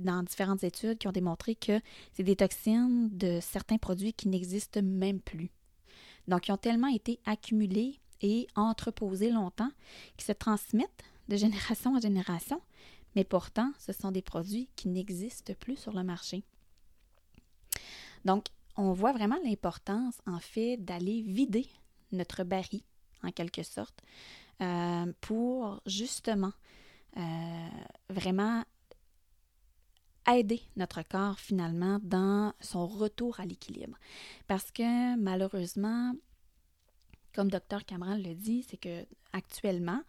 dans 0.00 0.22
différentes 0.24 0.64
études 0.64 0.98
qui 0.98 1.06
ont 1.06 1.12
démontré 1.12 1.54
que 1.54 1.80
c'est 2.12 2.24
des 2.24 2.36
toxines 2.36 3.08
de 3.12 3.38
certains 3.40 3.78
produits 3.78 4.12
qui 4.12 4.28
n'existent 4.28 4.82
même 4.82 5.20
plus. 5.20 5.50
Donc, 6.26 6.42
qui 6.42 6.52
ont 6.52 6.56
tellement 6.56 6.88
été 6.88 7.20
accumulés 7.26 8.00
et 8.24 8.48
entreposés 8.56 9.30
longtemps 9.30 9.70
qu'ils 10.16 10.24
se 10.24 10.32
transmettent 10.32 11.04
de 11.28 11.36
génération 11.36 11.94
en 11.94 12.00
génération, 12.00 12.60
mais 13.14 13.24
pourtant, 13.24 13.70
ce 13.78 13.92
sont 13.92 14.10
des 14.10 14.22
produits 14.22 14.70
qui 14.76 14.88
n'existent 14.88 15.52
plus 15.60 15.76
sur 15.76 15.92
le 15.92 16.02
marché. 16.02 16.42
Donc, 18.24 18.46
on 18.76 18.92
voit 18.92 19.12
vraiment 19.12 19.36
l'importance, 19.44 20.14
en 20.26 20.40
fait, 20.40 20.78
d'aller 20.78 21.20
vider 21.20 21.68
notre 22.12 22.44
baril, 22.44 22.80
en 23.22 23.30
quelque 23.30 23.62
sorte, 23.62 24.02
euh, 24.62 25.12
pour 25.20 25.82
justement 25.84 26.52
euh, 27.18 27.68
vraiment 28.08 28.64
aider 30.32 30.62
notre 30.76 31.02
corps 31.02 31.38
finalement 31.38 32.00
dans 32.02 32.54
son 32.60 32.86
retour 32.86 33.38
à 33.38 33.44
l'équilibre. 33.44 33.98
Parce 34.46 34.70
que 34.70 35.16
malheureusement, 35.18 36.14
comme 37.34 37.50
Dr 37.50 37.84
Cameron 37.84 38.16
le 38.16 38.34
dit, 38.34 38.64
c'est 38.68 38.76
que 38.76 39.04
actuellement, 39.32 40.00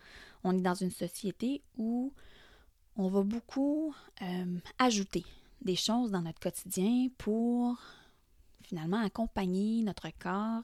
on 0.43 0.55
est 0.57 0.61
dans 0.61 0.75
une 0.75 0.91
société 0.91 1.61
où 1.77 2.13
on 2.95 3.09
va 3.09 3.23
beaucoup 3.23 3.93
euh, 4.21 4.59
ajouter 4.77 5.25
des 5.61 5.75
choses 5.75 6.11
dans 6.11 6.21
notre 6.21 6.39
quotidien 6.39 7.07
pour 7.17 7.77
finalement 8.63 9.01
accompagner 9.01 9.81
notre 9.81 10.09
corps 10.19 10.61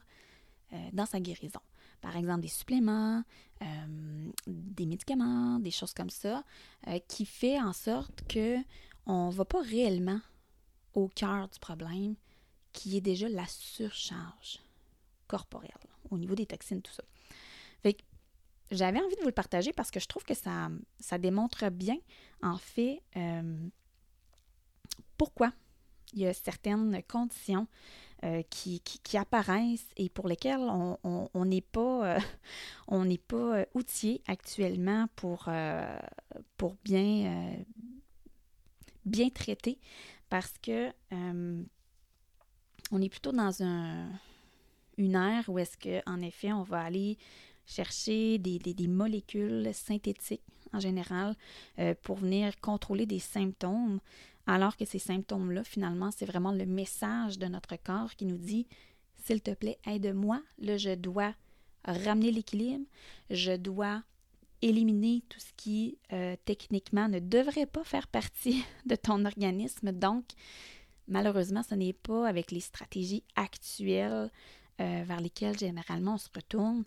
euh, 0.72 0.88
dans 0.92 1.06
sa 1.06 1.20
guérison. 1.20 1.60
Par 2.00 2.16
exemple, 2.16 2.40
des 2.40 2.48
suppléments, 2.48 3.22
euh, 3.60 4.30
des 4.46 4.86
médicaments, 4.86 5.58
des 5.58 5.70
choses 5.70 5.92
comme 5.92 6.10
ça, 6.10 6.42
qui 7.06 7.26
fait 7.26 7.60
en 7.60 7.72
sorte 7.72 8.26
que 8.28 8.56
on 9.06 9.30
va 9.30 9.44
pas 9.44 9.62
réellement 9.62 10.20
au 10.94 11.08
cœur 11.08 11.48
du 11.48 11.60
problème, 11.60 12.16
qui 12.72 12.96
est 12.96 13.00
déjà 13.00 13.28
la 13.28 13.46
surcharge 13.46 14.58
corporelle 15.28 15.91
au 16.12 16.18
niveau 16.18 16.34
des 16.34 16.46
toxines, 16.46 16.82
tout 16.82 16.92
ça. 16.92 17.04
Fait 17.82 17.96
j'avais 18.70 19.00
envie 19.00 19.16
de 19.16 19.20
vous 19.20 19.26
le 19.26 19.32
partager 19.32 19.72
parce 19.72 19.90
que 19.90 20.00
je 20.00 20.06
trouve 20.06 20.24
que 20.24 20.32
ça, 20.32 20.70
ça 20.98 21.18
démontre 21.18 21.68
bien, 21.68 21.98
en 22.42 22.56
fait, 22.56 23.02
pourquoi 25.18 25.52
il 26.14 26.20
y 26.20 26.26
a 26.26 26.32
certaines 26.32 27.02
conditions 27.04 27.66
euh, 28.24 28.42
qui, 28.50 28.80
qui, 28.80 29.16
apparaissent 29.16 29.88
et 29.96 30.08
pour 30.08 30.28
lesquelles 30.28 30.60
on 30.60 31.44
n'est 31.44 31.60
pas, 31.60 32.18
pas 32.88 32.96
euh, 32.96 33.16
euh, 33.32 33.64
outillé 33.74 34.22
actuellement 34.28 35.08
pour, 35.16 35.48
pour 36.56 36.76
bien, 36.84 37.56
bien 39.04 39.28
traiter 39.30 39.80
parce 40.28 40.54
que 40.62 40.90
on 41.10 43.00
est 43.00 43.08
plutôt 43.08 43.32
dans 43.32 43.62
un, 43.62 44.08
une 44.98 45.14
ère 45.14 45.48
où 45.48 45.58
est-ce 45.58 45.76
qu'en 45.76 46.20
effet, 46.20 46.52
on 46.52 46.62
va 46.62 46.80
aller 46.82 47.18
chercher 47.66 48.38
des, 48.38 48.88
molécules 48.88 49.70
synthétiques 49.72 50.42
en 50.72 50.80
général 50.80 51.36
pour 52.02 52.16
venir 52.16 52.60
contrôler 52.60 53.06
des 53.06 53.20
symptômes 53.20 54.00
alors 54.46 54.76
que 54.76 54.84
ces 54.84 54.98
symptômes-là, 54.98 55.64
finalement, 55.64 56.10
c'est 56.10 56.26
vraiment 56.26 56.52
le 56.52 56.66
message 56.66 57.38
de 57.38 57.46
notre 57.46 57.76
corps 57.76 58.14
qui 58.16 58.26
nous 58.26 58.38
dit 58.38 58.66
S'il 59.24 59.40
te 59.40 59.52
plaît, 59.52 59.78
aide-moi. 59.86 60.42
Là, 60.58 60.76
je 60.76 60.94
dois 60.94 61.34
ramener 61.84 62.32
l'équilibre. 62.32 62.84
Je 63.30 63.56
dois 63.56 64.02
éliminer 64.60 65.22
tout 65.28 65.40
ce 65.40 65.52
qui, 65.56 65.98
euh, 66.12 66.36
techniquement, 66.44 67.08
ne 67.08 67.18
devrait 67.18 67.66
pas 67.66 67.84
faire 67.84 68.08
partie 68.08 68.64
de 68.86 68.96
ton 68.96 69.24
organisme. 69.24 69.92
Donc, 69.92 70.24
malheureusement, 71.06 71.62
ce 71.62 71.74
n'est 71.74 71.92
pas 71.92 72.28
avec 72.28 72.50
les 72.50 72.60
stratégies 72.60 73.24
actuelles 73.36 74.30
euh, 74.82 75.04
vers 75.04 75.20
lesquelles 75.20 75.58
généralement 75.58 76.14
on 76.14 76.18
se 76.18 76.28
retourne 76.34 76.84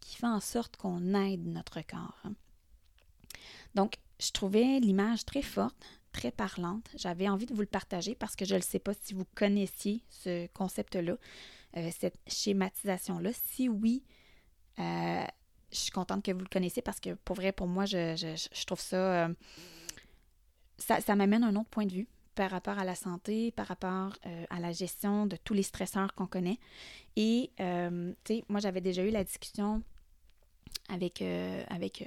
qui 0.00 0.16
fait 0.16 0.26
en 0.26 0.40
sorte 0.40 0.76
qu'on 0.76 1.14
aide 1.14 1.46
notre 1.46 1.80
corps. 1.80 2.22
Donc, 3.74 3.96
je 4.20 4.30
trouvais 4.30 4.78
l'image 4.78 5.24
très 5.24 5.42
forte 5.42 5.84
très 6.12 6.30
parlante. 6.30 6.88
J'avais 6.96 7.28
envie 7.28 7.44
de 7.44 7.52
vous 7.52 7.60
le 7.60 7.66
partager 7.66 8.14
parce 8.14 8.36
que 8.36 8.44
je 8.44 8.54
ne 8.54 8.60
sais 8.60 8.78
pas 8.78 8.92
si 8.94 9.14
vous 9.14 9.26
connaissiez 9.34 10.04
ce 10.08 10.46
concept-là, 10.48 11.16
euh, 11.76 11.90
cette 11.90 12.18
schématisation-là. 12.28 13.30
Si 13.32 13.68
oui, 13.68 14.04
euh, 14.78 15.24
je 15.72 15.76
suis 15.76 15.90
contente 15.90 16.24
que 16.24 16.30
vous 16.30 16.38
le 16.38 16.48
connaissiez 16.48 16.82
parce 16.82 17.00
que 17.00 17.14
pour 17.14 17.34
vrai, 17.34 17.50
pour 17.50 17.66
moi, 17.66 17.84
je, 17.84 18.64
trouve 18.64 18.80
ça, 18.80 19.28
ça, 20.78 21.00
ça 21.00 21.16
m'amène 21.16 21.42
un 21.42 21.56
autre 21.56 21.70
point 21.70 21.86
de 21.86 21.92
vue 21.92 22.08
par 22.34 22.50
rapport 22.50 22.78
à 22.78 22.84
la 22.84 22.94
santé, 22.94 23.50
par 23.52 23.66
rapport 23.66 24.12
à 24.50 24.60
la 24.60 24.72
gestion 24.72 25.26
de 25.26 25.36
tous 25.36 25.54
les 25.54 25.62
stresseurs 25.62 26.14
qu'on 26.14 26.26
connaît. 26.26 26.58
Et, 27.16 27.50
tu 27.56 27.64
sais, 28.26 28.44
moi, 28.48 28.60
j'avais 28.60 28.80
déjà 28.80 29.02
eu 29.04 29.10
la 29.10 29.24
discussion 29.24 29.82
avec, 30.88 31.22
avec 31.68 32.04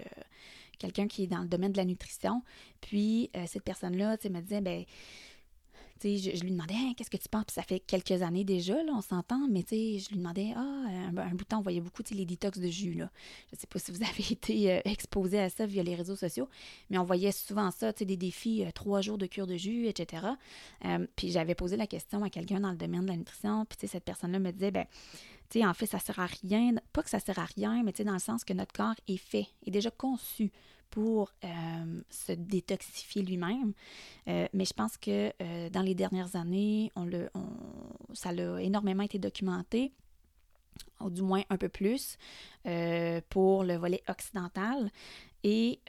quelqu'un 0.78 1.08
qui 1.08 1.24
est 1.24 1.28
dans 1.28 1.42
le 1.42 1.48
domaine 1.48 1.72
de 1.72 1.78
la 1.78 1.86
nutrition. 1.86 2.44
Puis 2.82 3.30
euh, 3.36 3.44
cette 3.48 3.64
personne-là, 3.64 4.18
tu 4.18 4.30
me 4.30 4.42
disait, 4.42 4.62
ben, 4.62 4.86
je, 6.04 6.44
lui 6.44 6.52
demandais, 6.52 6.74
hein, 6.76 6.94
qu'est-ce 6.96 7.10
que 7.10 7.18
tu 7.18 7.30
penses? 7.30 7.46
Puis 7.46 7.54
ça 7.54 7.64
fait 7.64 7.80
quelques 7.80 8.22
années 8.22 8.44
déjà, 8.44 8.82
là, 8.84 8.92
on 8.96 9.02
s'entend, 9.02 9.48
mais 9.50 9.64
je 9.70 10.10
lui 10.10 10.18
demandais, 10.18 10.54
ah, 10.56 10.86
un, 11.18 11.32
bout 11.32 11.38
de 11.38 11.44
temps, 11.44 11.60
on 11.60 11.64
voyait 11.64 11.82
beaucoup, 11.82 12.04
les 12.12 12.26
détox 12.26 12.60
de 12.60 12.68
jus, 12.68 12.94
là. 12.94 13.10
Je 13.52 13.60
sais 13.60 13.68
pas 13.68 13.80
si 13.80 13.92
vous 13.92 14.04
avez 14.04 14.32
été 14.32 14.72
euh, 14.72 14.82
exposé 14.86 15.40
à 15.40 15.50
ça 15.50 15.66
via 15.66 15.84
les 15.84 15.96
réseaux 15.96 16.16
sociaux, 16.16 16.48
mais 16.90 16.98
on 16.98 17.04
voyait 17.04 17.32
souvent 17.32 17.72
ça, 17.72 17.92
des 17.92 18.18
défis, 18.18 18.64
euh, 18.66 18.72
trois 18.72 19.02
jours 19.02 19.18
de 19.18 19.26
cure 19.26 19.48
de 19.48 19.58
jus, 19.58 19.88
etc. 19.88 20.28
puis 21.16 21.32
j'avais 21.32 21.56
posé 21.56 21.78
la 21.78 21.88
question 21.88 22.24
à 22.24 22.30
quelqu'un 22.30 22.60
dans 22.60 22.72
le 22.72 22.78
domaine 22.78 23.02
de 23.02 23.08
la 23.08 23.18
nutrition, 23.18 23.66
puis 23.66 23.88
cette 23.88 24.04
personne-là 24.04 24.40
me 24.40 24.52
disait, 24.52 24.72
ben, 24.72 24.86
tu 25.50 25.60
sais, 25.60 25.66
en 25.66 25.74
fait, 25.74 25.86
ça 25.86 26.00
sert 26.00 26.20
à 26.20 26.26
rien, 26.26 26.76
pas 26.94 27.04
que 27.04 27.10
ça 27.10 27.20
sert 27.20 27.40
à 27.40 27.46
rien, 27.46 27.84
mais 27.84 27.94
dans 28.04 28.14
le 28.14 28.20
sens 28.20 28.44
que 28.44 28.54
notre 28.54 28.74
corps 28.74 28.96
est 29.08 29.18
fait, 29.18 29.48
est 29.66 29.72
déjà 29.72 29.92
conçu 29.92 30.52
pour 30.90 31.32
euh, 31.44 32.02
se 32.10 32.32
détoxifier 32.32 33.22
lui-même. 33.24 33.74
Euh, 34.28 34.48
mais 34.54 34.66
je 34.66 34.74
pense 34.74 34.98
que 34.98 35.32
euh, 35.42 35.70
dans 35.70 35.82
les 35.82 35.96
dernières 35.96 36.36
années, 36.36 36.92
on 36.96 37.06
le, 37.06 37.30
ça 38.14 38.30
a 38.30 38.62
énormément 38.62 39.04
été 39.04 39.20
documenté, 39.20 39.94
ou 41.00 41.10
du 41.10 41.22
moins 41.22 41.44
un 41.50 41.58
peu 41.58 41.70
plus, 41.70 42.18
pour 43.30 43.64
le 43.64 43.76
volet 43.76 44.04
occidental. 44.08 44.92
Et 45.44 45.80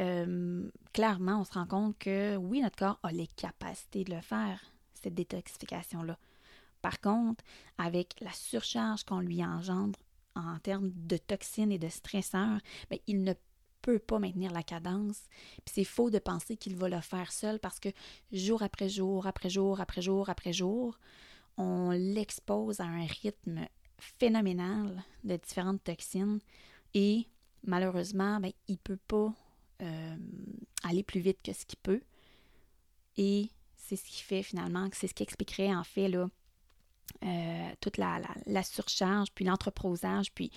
clairement, 0.92 1.40
on 1.40 1.44
se 1.44 1.52
rend 1.52 1.66
compte 1.66 1.98
que 1.98 2.36
oui, 2.36 2.60
notre 2.62 2.76
corps 2.76 2.98
a 3.02 3.12
les 3.12 3.26
capacités 3.26 4.04
de 4.04 4.14
le 4.14 4.20
faire, 4.20 4.60
cette 4.94 5.14
détoxification-là. 5.14 6.18
Par 6.80 7.00
contre, 7.00 7.44
avec 7.76 8.14
la 8.20 8.32
surcharge 8.32 9.04
qu'on 9.04 9.20
lui 9.20 9.44
engendre 9.44 9.98
en 10.36 10.58
termes 10.60 10.90
de 10.94 11.16
toxines 11.16 11.72
et 11.72 11.78
de 11.78 11.88
stresseurs, 11.88 12.60
bien, 12.90 12.98
il 13.06 13.22
ne 13.22 13.32
peut 13.88 13.99
pas 13.99 14.18
maintenir 14.18 14.52
la 14.52 14.62
cadence. 14.62 15.23
Puis 15.64 15.73
c'est 15.76 15.85
faux 15.85 16.11
de 16.11 16.18
penser 16.18 16.59
qu'il 16.59 16.76
va 16.76 16.90
le 16.90 17.00
faire 17.00 17.33
seul 17.33 17.59
parce 17.59 17.80
que 17.80 17.88
jour 18.33 18.62
après 18.62 18.90
jour, 18.90 19.26
après 19.26 19.49
jour, 19.49 19.80
après 19.80 20.02
jour, 20.02 20.28
après 20.28 20.52
jour, 20.52 20.99
on 21.57 21.90
l'expose 21.92 22.80
à 22.80 22.85
un 22.85 23.07
rythme 23.07 23.66
phénoménal 23.99 25.02
de 25.25 25.37
différentes 25.37 25.83
toxines 25.83 26.38
et 26.92 27.26
malheureusement, 27.64 28.40
ben, 28.40 28.52
il 28.68 28.73
ne 28.73 28.76
peut 28.76 28.99
pas 29.09 29.33
euh, 29.80 30.16
aller 30.85 31.02
plus 31.02 31.21
vite 31.21 31.38
que 31.42 31.54
ce 31.54 31.64
qu'il 31.64 31.78
peut. 31.83 32.02
Et 33.16 33.49
c'est 33.76 33.97
ce 33.97 34.04
qui 34.04 34.23
fait 34.23 34.42
finalement, 34.42 34.87
c'est 34.92 35.09
ce 35.09 35.14
qui 35.14 35.23
expliquerait 35.23 35.75
en 35.75 35.85
fait 35.85 36.09
là, 36.09 36.28
euh, 37.25 37.71
toute 37.80 37.97
la, 37.97 38.21
la, 38.45 38.62
surcharge, 38.62 39.28
puis 39.35 39.47
l'entreposage, 39.47 40.30
puis 40.35 40.52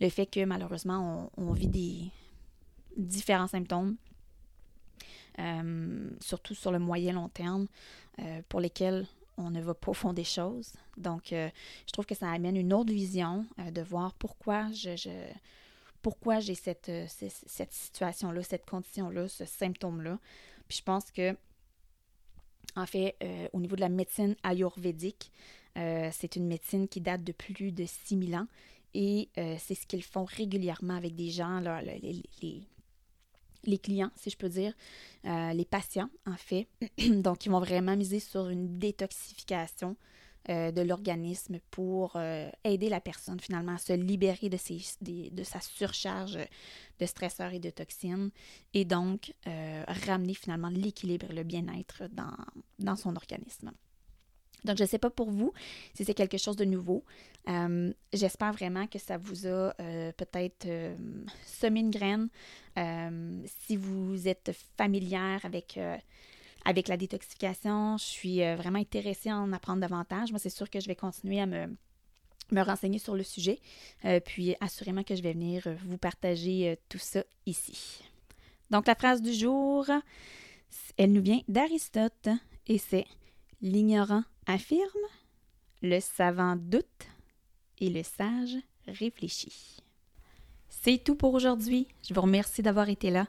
le 0.00 0.08
fait 0.08 0.24
que 0.24 0.46
malheureusement 0.46 1.30
on, 1.36 1.52
vit 1.52 1.68
des 1.68 2.10
différents 2.96 3.46
symptômes, 3.46 3.96
euh, 5.38 6.10
surtout 6.20 6.54
sur 6.54 6.72
le 6.72 6.78
moyen 6.78 7.12
long 7.12 7.28
terme, 7.28 7.66
pour 8.50 8.60
lesquels 8.60 9.06
on 9.38 9.48
ne 9.48 9.62
va 9.62 9.72
pas 9.72 9.92
au 9.92 9.94
fond 9.94 10.12
des 10.12 10.24
choses. 10.24 10.74
Donc, 10.98 11.28
je 11.30 11.92
trouve 11.92 12.04
que 12.04 12.14
ça 12.14 12.30
amène 12.30 12.54
une 12.54 12.74
autre 12.74 12.92
vision 12.92 13.46
de 13.72 13.80
voir 13.80 14.12
pourquoi 14.12 14.70
je 14.72 15.30
pourquoi 16.02 16.40
j'ai 16.40 16.54
cette, 16.54 16.88
euh, 16.88 17.06
cette 17.08 17.72
situation-là, 17.72 18.42
cette 18.42 18.68
condition-là, 18.68 19.28
ce 19.28 19.44
symptôme-là. 19.44 20.18
Puis 20.68 20.78
je 20.78 20.82
pense 20.82 21.10
que, 21.10 21.36
en 22.76 22.86
fait, 22.86 23.16
euh, 23.22 23.48
au 23.52 23.60
niveau 23.60 23.76
de 23.76 23.80
la 23.80 23.88
médecine 23.88 24.36
ayurvédique, 24.42 25.30
euh, 25.76 26.08
c'est 26.12 26.36
une 26.36 26.46
médecine 26.46 26.88
qui 26.88 27.00
date 27.00 27.22
de 27.22 27.32
plus 27.32 27.72
de 27.72 27.84
6000 27.84 28.36
ans 28.36 28.46
et 28.92 29.28
c'est 29.36 29.76
ce 29.76 29.86
qu'ils 29.86 30.02
font 30.02 30.24
régulièrement 30.24 30.96
avec 30.96 31.14
des 31.14 31.30
gens, 31.30 31.60
les, 31.60 32.24
les, 32.42 32.62
les, 33.64 33.78
clients, 33.78 34.10
si 34.16 34.30
je 34.30 34.36
peux 34.36 34.48
dire, 34.48 34.72
les 35.24 35.64
patients, 35.64 36.10
en 36.26 36.36
fait. 36.36 36.68
Donc, 37.08 37.46
ils 37.46 37.50
vont 37.50 37.60
vraiment 37.60 37.96
miser 37.96 38.20
sur 38.20 38.48
une 38.48 38.78
détoxification 38.78 39.96
euh, 40.48 40.72
de 40.72 40.80
l'organisme 40.80 41.58
pour 41.70 42.12
euh, 42.16 42.48
aider 42.64 42.88
la 42.88 43.02
personne 43.02 43.38
finalement 43.38 43.74
à 43.74 43.78
se 43.78 43.92
libérer 43.92 44.48
de, 44.48 44.56
ses, 44.56 44.80
de 45.02 45.44
sa 45.44 45.60
surcharge 45.60 46.38
de 46.98 47.04
stresseurs 47.04 47.52
et 47.52 47.58
de 47.58 47.68
toxines 47.68 48.30
et 48.72 48.86
donc 48.86 49.34
euh, 49.46 49.84
ramener 50.06 50.32
finalement 50.32 50.70
l'équilibre 50.70 51.26
et 51.30 51.34
le 51.34 51.42
bien-être 51.42 52.04
dans, 52.78 52.96
son 52.96 53.16
organisme. 53.16 53.70
Donc, 54.64 54.76
je 54.76 54.82
ne 54.82 54.88
sais 54.88 54.98
pas 54.98 55.10
pour 55.10 55.30
vous 55.30 55.52
si 55.94 56.04
c'est 56.04 56.14
quelque 56.14 56.38
chose 56.38 56.56
de 56.56 56.64
nouveau. 56.64 57.04
J'espère 58.12 58.52
vraiment 58.52 58.86
que 58.86 58.98
ça 58.98 59.16
vous 59.16 59.46
a 59.46 59.72
peut-être 60.16 60.68
semé 61.44 61.80
une 61.80 61.90
graine. 61.90 62.28
si 63.66 63.76
vous 63.76 64.28
êtes 64.28 64.52
familière 64.76 65.44
avec 65.44 65.78
avec 66.64 66.88
la 66.88 66.96
détoxification. 66.96 67.96
Je 67.98 68.04
suis 68.04 68.42
euh, 68.42 68.56
vraiment 68.56 68.78
intéressée 68.78 69.30
à 69.30 69.36
en 69.36 69.52
apprendre 69.52 69.80
davantage. 69.80 70.30
Moi, 70.30 70.38
c'est 70.38 70.50
sûr 70.50 70.68
que 70.68 70.80
je 70.80 70.86
vais 70.86 70.96
continuer 70.96 71.40
à 71.40 71.46
me, 71.46 71.66
me 72.50 72.62
renseigner 72.62 72.98
sur 72.98 73.14
le 73.14 73.22
sujet. 73.22 73.58
Euh, 74.04 74.20
puis 74.20 74.54
assurément 74.60 75.02
que 75.02 75.14
je 75.14 75.22
vais 75.22 75.32
venir 75.32 75.66
euh, 75.66 75.74
vous 75.86 75.98
partager 75.98 76.78
tout 76.88 76.98
ça 76.98 77.24
ici. 77.46 78.02
Donc 78.70 78.86
la 78.86 78.94
phrase 78.94 79.20
du 79.20 79.32
jour, 79.32 79.86
elle 80.96 81.12
nous 81.12 81.22
vient 81.22 81.40
d'Aristote 81.48 82.28
et 82.68 82.78
c'est 82.78 83.06
L'ignorant 83.62 84.24
affirme, 84.46 84.80
le 85.82 86.00
savant 86.00 86.56
doute 86.56 87.06
et 87.78 87.90
le 87.90 88.02
sage 88.02 88.56
réfléchit. 88.86 89.76
C'est 90.68 91.02
tout 91.04 91.14
pour 91.14 91.34
aujourd'hui. 91.34 91.86
Je 92.08 92.14
vous 92.14 92.22
remercie 92.22 92.62
d'avoir 92.62 92.88
été 92.88 93.10
là. 93.10 93.26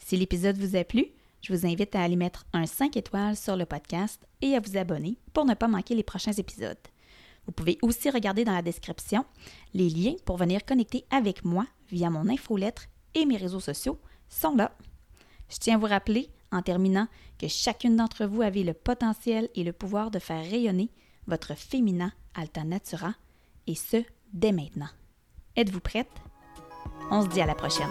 Si 0.00 0.16
l'épisode 0.16 0.58
vous 0.58 0.74
a 0.74 0.82
plu, 0.82 1.06
je 1.42 1.54
vous 1.54 1.64
invite 1.64 1.94
à 1.94 2.02
aller 2.02 2.16
mettre 2.16 2.44
un 2.52 2.66
5 2.66 2.96
étoiles 2.96 3.36
sur 3.36 3.56
le 3.56 3.66
podcast 3.66 4.26
et 4.42 4.56
à 4.56 4.60
vous 4.60 4.76
abonner 4.76 5.16
pour 5.32 5.44
ne 5.44 5.54
pas 5.54 5.68
manquer 5.68 5.94
les 5.94 6.02
prochains 6.02 6.32
épisodes. 6.32 6.76
Vous 7.46 7.52
pouvez 7.52 7.78
aussi 7.82 8.10
regarder 8.10 8.44
dans 8.44 8.52
la 8.52 8.62
description 8.62 9.24
les 9.74 9.88
liens 9.88 10.16
pour 10.24 10.38
venir 10.38 10.64
connecter 10.64 11.04
avec 11.10 11.44
moi 11.44 11.66
via 11.88 12.10
mon 12.10 12.28
infolettre 12.28 12.86
et 13.14 13.26
mes 13.26 13.36
réseaux 13.36 13.60
sociaux 13.60 13.98
sont 14.28 14.56
là. 14.56 14.76
Je 15.48 15.58
tiens 15.58 15.76
à 15.76 15.78
vous 15.78 15.86
rappeler, 15.86 16.30
en 16.52 16.62
terminant, 16.62 17.08
que 17.38 17.48
chacune 17.48 17.96
d'entre 17.96 18.26
vous 18.26 18.42
avait 18.42 18.62
le 18.62 18.74
potentiel 18.74 19.48
et 19.54 19.64
le 19.64 19.72
pouvoir 19.72 20.10
de 20.10 20.18
faire 20.18 20.44
rayonner 20.44 20.90
votre 21.26 21.54
féminin 21.54 22.12
Alta 22.34 22.64
Natura, 22.64 23.14
et 23.66 23.74
ce, 23.74 24.02
dès 24.32 24.52
maintenant. 24.52 24.88
Êtes-vous 25.56 25.80
prête? 25.80 26.10
On 27.10 27.22
se 27.22 27.28
dit 27.28 27.40
à 27.40 27.46
la 27.46 27.54
prochaine. 27.54 27.90